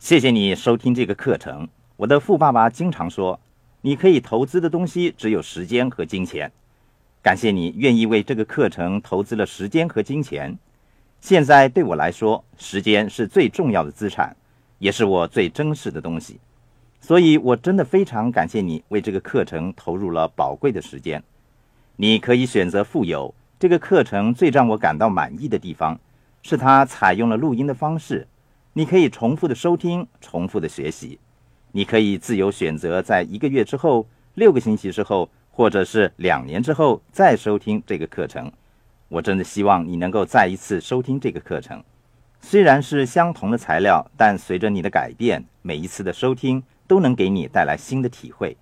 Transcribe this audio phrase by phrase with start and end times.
[0.00, 1.68] 谢谢你收听这个课程。
[1.96, 3.38] 我的富爸爸经常说，
[3.80, 6.50] 你可以投资的东西只有时间和金钱。
[7.20, 10.56] 感谢你愿意为这个课程投资了时间和金钱。
[11.20, 14.34] 现在对我来说，时间是最重要的资产，
[14.78, 16.38] 也是我最珍视的东西。
[17.00, 21.22] 所以，我真的非常感谢你为这个课程投入了宝贵的时间。
[21.96, 23.34] 你可以选择富有。
[23.58, 25.98] 这个课程最让我感到满意的地方，
[26.42, 28.28] 是它采用了录音的方式。
[28.78, 31.18] 你可以重复的收听，重复的学习。
[31.72, 38.52] 你可以自由选择，在一个月之后、六个星期之后，或者是两年之后再收听这个课程。
[39.08, 41.82] 我真的希望你能够再一次收听这个课程。
[42.40, 48.56] 虽然是相同的材料，但随着你的改变，每一次的收听都能给你带来新的体会。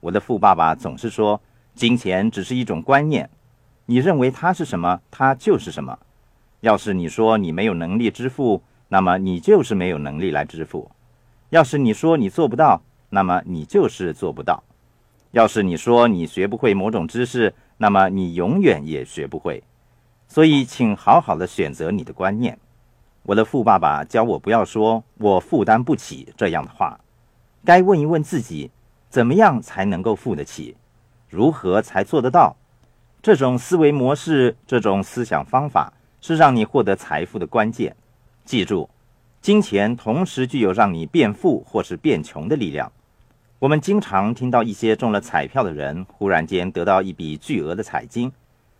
[0.00, 1.38] 我的富爸爸总是说，
[1.74, 3.28] 金钱只是一种观念，
[3.84, 5.98] 你认为它是什么，它就是什么。
[6.60, 10.90] 要是你说你没有能力支付，那么你就是没有能力来支付。
[11.48, 14.62] 要是你说你做不到，那么你就是做不到。
[15.30, 19.62] 要是你说你学不会某种知识，那么你永远也学不会。
[20.28, 22.58] 所以，请好好的选择你的观念。
[23.22, 27.00] 我的富爸爸教我不要说“我负担不起”这样的话，
[27.64, 28.70] 该问一问自己，
[29.08, 30.76] 怎么样才能够付得起？
[31.30, 32.54] 如何才做得到？
[33.22, 37.96] 这种思维模式，这种思想方法，是让你获得财富的关键。
[38.44, 38.90] 记住，
[39.40, 42.90] 金钱同时具有让你变富或是变穷的力量。
[43.60, 48.32] 我们经常听到一些中了彩票的人忽然间得到一笔巨额的彩金，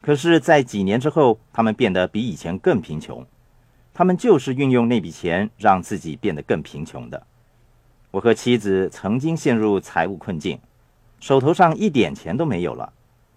[0.00, 3.24] 可是，在几年之后，他们变得比以前更贫穷。
[3.94, 7.26] 他们就是运用那笔钱让自己变得更贫穷的。
[8.10, 10.58] 我和妻子曾经陷入财务困境，
[11.20, 12.92] 手头上一点钱都没有了。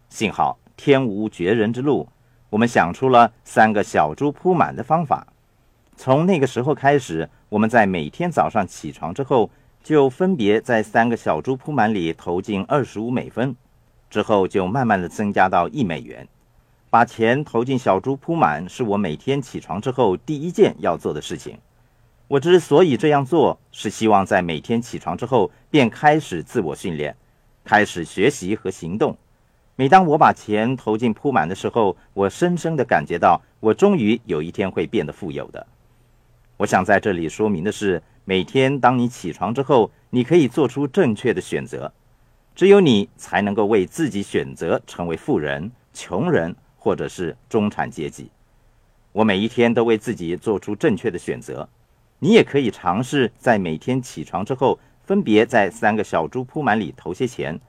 [0.09, 2.09] 幸好天无绝人之路，
[2.49, 5.27] 我们想出了三个小猪铺满的方法。
[5.99, 9.49] 从那个时候开始，我们在每天早上起床之后，
[9.83, 13.55] 就分别在三个小猪铺满里投进二十五美分，
[14.07, 16.27] 之后就慢慢的增加到一美元。
[16.91, 21.57] 把钱投进小猪铺满是我每天起床之后第一件要做的事情。
[22.27, 27.15] 我之所以这样做，是希望在每天起床之后便开始自我训练，
[27.63, 29.17] 开始学习和行动。
[29.75, 35.65] 每当我把钱投进铺满的时候，我深深的感觉到，我终于有一天会变得富有的。
[36.57, 41.93] 我想在这里说明的是，每天当你起床之后，你可以做出正确的选择。
[42.55, 48.31] 只有你才能够为自己选择成为富人、穷人，或者是中产阶级。
[49.11, 51.69] 我每一天都为自己做出正确的选择。
[52.17, 57.59] 你也可以尝试在每天起床之后，分别在三个小猪铺满里投些钱，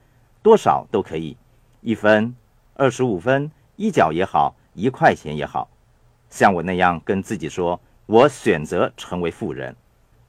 [0.41, 1.37] 多少都可以，
[1.81, 2.35] 一分、
[2.73, 5.69] 二十五分、一角也好，一块钱也好。
[6.31, 7.79] 像我那样跟自己说。
[8.09, 9.75] 我选择成为富人。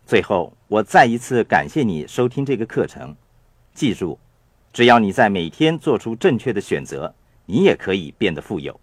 [0.04, 3.16] 最后，我再一次感谢你收听这个课程。
[3.72, 4.18] 记住，
[4.70, 7.14] 只要你在每天做出正确的选择，
[7.46, 8.78] 你也可以变得富有。